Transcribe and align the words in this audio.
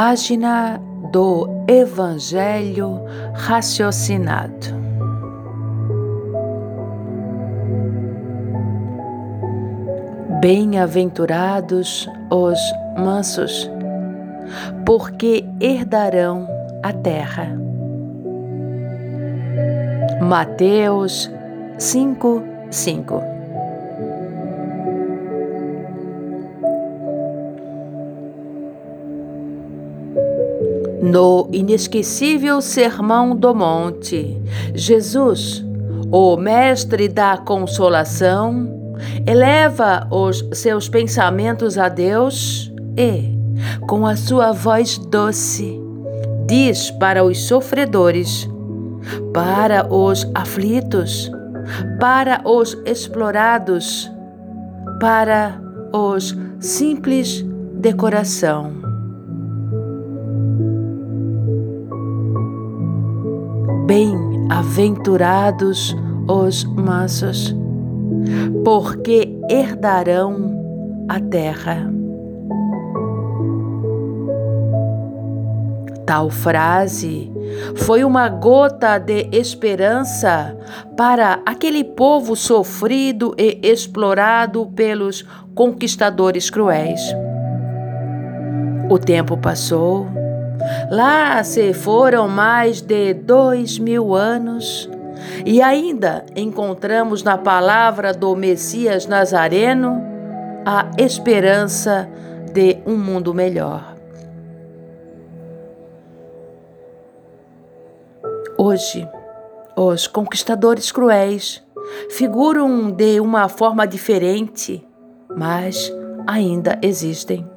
Página 0.00 0.80
do 1.10 1.64
Evangelho 1.66 3.00
raciocinado. 3.34 4.68
Bem-aventurados 10.40 12.08
os 12.30 12.60
mansos, 12.96 13.68
porque 14.86 15.44
herdarão 15.58 16.46
a 16.80 16.92
terra. 16.92 17.48
Mateus 20.20 21.28
5, 21.76 22.44
5 22.70 23.37
No 31.00 31.48
inesquecível 31.52 32.60
Sermão 32.60 33.36
do 33.36 33.54
Monte, 33.54 34.36
Jesus, 34.74 35.64
o 36.10 36.36
Mestre 36.36 37.06
da 37.08 37.36
Consolação, 37.38 38.96
eleva 39.24 40.08
os 40.10 40.44
seus 40.52 40.88
pensamentos 40.88 41.78
a 41.78 41.88
Deus 41.88 42.72
e, 42.96 43.32
com 43.86 44.04
a 44.04 44.16
sua 44.16 44.50
voz 44.50 44.98
doce, 44.98 45.80
diz 46.46 46.90
para 46.90 47.22
os 47.22 47.46
sofredores, 47.46 48.48
para 49.32 49.86
os 49.92 50.28
aflitos, 50.34 51.30
para 52.00 52.40
os 52.44 52.76
explorados, 52.84 54.10
para 55.00 55.60
os 55.92 56.36
simples 56.58 57.44
de 57.74 57.92
coração 57.92 58.87
Bem-aventurados 63.88 65.96
os 66.28 66.62
mansos, 66.62 67.56
porque 68.62 69.34
herdarão 69.48 71.06
a 71.08 71.18
terra. 71.18 71.90
Tal 76.04 76.28
frase 76.28 77.32
foi 77.76 78.04
uma 78.04 78.28
gota 78.28 78.98
de 78.98 79.26
esperança 79.32 80.54
para 80.94 81.40
aquele 81.46 81.82
povo 81.82 82.36
sofrido 82.36 83.34
e 83.38 83.58
explorado 83.62 84.66
pelos 84.66 85.24
conquistadores 85.54 86.50
cruéis. 86.50 87.00
O 88.90 88.98
tempo 88.98 89.38
passou 89.38 90.17
Lá 90.90 91.42
se 91.44 91.72
foram 91.72 92.28
mais 92.28 92.80
de 92.80 93.14
dois 93.14 93.78
mil 93.78 94.14
anos 94.14 94.88
e 95.44 95.62
ainda 95.62 96.24
encontramos 96.36 97.22
na 97.22 97.36
palavra 97.36 98.12
do 98.12 98.34
Messias 98.34 99.06
Nazareno 99.06 100.02
a 100.64 100.90
esperança 100.98 102.08
de 102.52 102.78
um 102.86 102.96
mundo 102.96 103.32
melhor. 103.32 103.96
Hoje, 108.56 109.08
os 109.76 110.06
conquistadores 110.06 110.90
cruéis 110.90 111.62
figuram 112.10 112.90
de 112.90 113.20
uma 113.20 113.48
forma 113.48 113.86
diferente, 113.86 114.84
mas 115.34 115.92
ainda 116.26 116.78
existem. 116.82 117.48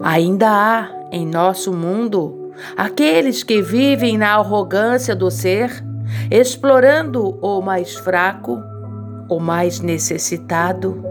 Ainda 0.00 0.48
há 0.48 0.95
em 1.10 1.26
nosso 1.26 1.72
mundo 1.72 2.46
aqueles 2.76 3.42
que 3.42 3.60
vivem 3.60 4.16
na 4.16 4.34
arrogância 4.34 5.14
do 5.14 5.30
ser, 5.30 5.84
explorando 6.30 7.38
o 7.40 7.60
mais 7.60 7.94
fraco, 7.94 8.62
o 9.28 9.38
mais 9.38 9.80
necessitado, 9.80 11.04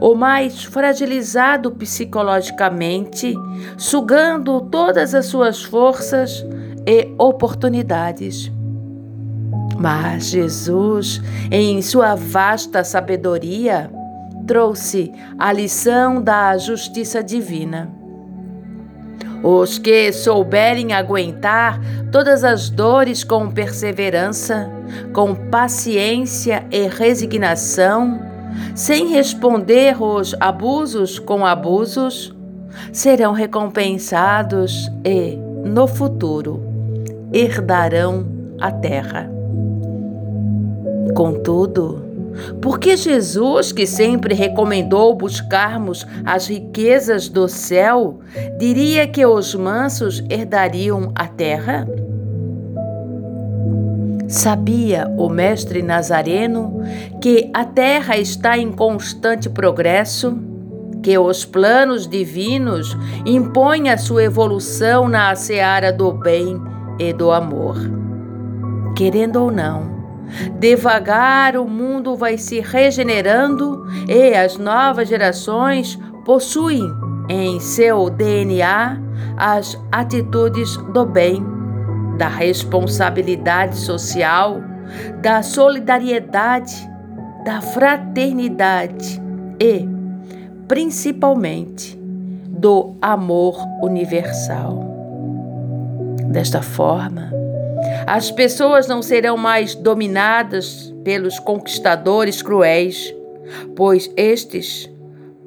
o 0.00 0.14
mais 0.14 0.64
fragilizado 0.64 1.70
psicologicamente, 1.70 3.34
sugando 3.76 4.60
todas 4.62 5.14
as 5.14 5.26
suas 5.26 5.62
forças 5.62 6.44
e 6.86 7.08
oportunidades. 7.18 8.50
Mas 9.78 10.26
Jesus, 10.26 11.22
em 11.50 11.80
sua 11.80 12.14
vasta 12.14 12.84
sabedoria, 12.84 13.90
trouxe 14.46 15.12
a 15.38 15.52
lição 15.52 16.20
da 16.20 16.58
justiça 16.58 17.22
divina 17.22 17.99
os 19.42 19.78
que 19.78 20.12
souberem 20.12 20.92
aguentar 20.92 21.80
todas 22.12 22.44
as 22.44 22.68
dores 22.68 23.24
com 23.24 23.50
perseverança, 23.50 24.70
com 25.12 25.34
paciência 25.34 26.64
e 26.70 26.86
resignação, 26.86 28.20
sem 28.74 29.08
responder 29.08 30.02
os 30.02 30.34
abusos 30.38 31.18
com 31.18 31.46
abusos, 31.46 32.34
serão 32.92 33.32
recompensados 33.32 34.90
e, 35.04 35.36
no 35.64 35.86
futuro, 35.86 36.62
herdarão 37.32 38.26
a 38.60 38.70
terra. 38.70 39.30
Contudo, 41.14 42.09
porque 42.60 42.96
Jesus, 42.96 43.72
que 43.72 43.86
sempre 43.86 44.34
recomendou 44.34 45.14
buscarmos 45.14 46.06
as 46.24 46.46
riquezas 46.46 47.28
do 47.28 47.48
céu, 47.48 48.20
diria 48.58 49.06
que 49.06 49.24
os 49.24 49.54
mansos 49.54 50.22
herdariam 50.28 51.12
a 51.14 51.26
terra? 51.26 51.86
Sabia 54.28 55.08
o 55.18 55.28
mestre 55.28 55.82
Nazareno 55.82 56.80
que 57.20 57.50
a 57.52 57.64
terra 57.64 58.16
está 58.16 58.56
em 58.56 58.70
constante 58.70 59.48
progresso? 59.48 60.38
Que 61.02 61.18
os 61.18 61.44
planos 61.44 62.06
divinos 62.06 62.96
impõem 63.26 63.88
a 63.88 63.98
sua 63.98 64.22
evolução 64.22 65.08
na 65.08 65.34
seara 65.34 65.92
do 65.92 66.12
bem 66.12 66.60
e 66.98 67.12
do 67.12 67.32
amor? 67.32 67.76
Querendo 68.94 69.42
ou 69.42 69.50
não, 69.50 69.99
Devagar 70.58 71.56
o 71.56 71.66
mundo 71.66 72.16
vai 72.16 72.38
se 72.38 72.60
regenerando 72.60 73.86
e 74.08 74.34
as 74.34 74.56
novas 74.56 75.08
gerações 75.08 75.98
possuem 76.24 76.82
em 77.28 77.60
seu 77.60 78.10
DNA 78.10 78.98
as 79.36 79.78
atitudes 79.90 80.76
do 80.92 81.06
bem, 81.06 81.42
da 82.18 82.28
responsabilidade 82.28 83.76
social, 83.76 84.60
da 85.22 85.42
solidariedade, 85.42 86.74
da 87.44 87.60
fraternidade 87.60 89.20
e, 89.58 89.88
principalmente, 90.68 91.98
do 92.48 92.94
amor 93.00 93.56
universal. 93.82 94.84
Desta 96.26 96.60
forma, 96.60 97.39
as 98.06 98.30
pessoas 98.30 98.86
não 98.86 99.02
serão 99.02 99.36
mais 99.36 99.74
dominadas 99.74 100.92
pelos 101.04 101.38
conquistadores 101.38 102.42
cruéis, 102.42 103.14
pois 103.74 104.10
estes, 104.16 104.90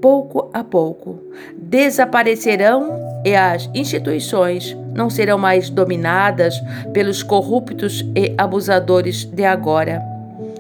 pouco 0.02 0.50
a 0.54 0.64
pouco, 0.64 1.20
desaparecerão 1.58 3.00
e 3.26 3.36
as 3.36 3.70
instituições 3.74 4.76
não 4.94 5.10
serão 5.10 5.38
mais 5.38 5.70
dominadas 5.70 6.62
pelos 6.94 7.24
corruptos 7.24 8.06
e 8.16 8.34
abusadores 8.38 9.24
de 9.24 9.46
agora, 9.46 10.02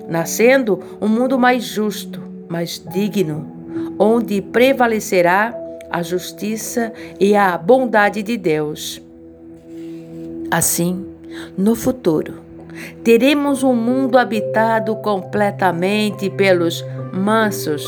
nascendo 0.07 0.79
um 1.01 1.07
mundo 1.07 1.37
mais 1.37 1.63
justo, 1.63 2.21
mais 2.47 2.83
digno, 2.93 3.45
onde 3.99 4.41
prevalecerá 4.41 5.53
a 5.89 6.01
justiça 6.01 6.91
e 7.19 7.35
a 7.35 7.57
bondade 7.57 8.23
de 8.23 8.37
Deus. 8.37 9.01
Assim, 10.49 11.12
no 11.57 11.75
futuro, 11.75 12.35
teremos 13.03 13.63
um 13.63 13.75
mundo 13.75 14.17
habitado 14.17 14.95
completamente 14.97 16.29
pelos 16.29 16.83
mansos, 17.11 17.85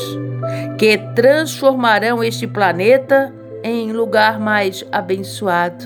que 0.78 0.96
transformarão 1.14 2.22
este 2.22 2.46
planeta 2.46 3.32
em 3.62 3.92
lugar 3.92 4.38
mais 4.38 4.84
abençoado, 4.92 5.84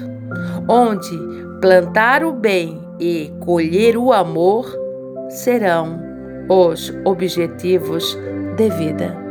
onde 0.68 1.16
plantar 1.60 2.24
o 2.24 2.32
bem 2.32 2.80
e 2.98 3.32
colher 3.40 3.96
o 3.96 4.12
amor 4.12 4.78
serão 5.30 5.98
os 6.48 6.92
objetivos 7.04 8.18
de 8.56 8.68
vida. 8.68 9.30